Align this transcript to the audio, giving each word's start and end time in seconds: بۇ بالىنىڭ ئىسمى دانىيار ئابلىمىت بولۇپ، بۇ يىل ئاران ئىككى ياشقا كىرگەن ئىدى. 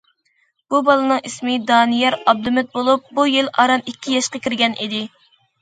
بۇ 0.73 0.79
بالىنىڭ 0.87 1.19
ئىسمى 1.29 1.57
دانىيار 1.71 2.17
ئابلىمىت 2.33 2.71
بولۇپ، 2.79 3.13
بۇ 3.19 3.27
يىل 3.35 3.53
ئاران 3.57 3.87
ئىككى 3.93 4.17
ياشقا 4.19 4.43
كىرگەن 4.49 4.79
ئىدى. 4.87 5.05